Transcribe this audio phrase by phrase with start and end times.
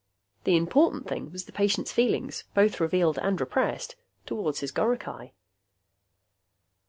[0.45, 5.33] The important thing was the patient's feelings both revealed and repressed toward his goricae.